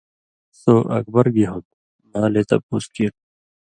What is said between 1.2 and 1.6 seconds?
گی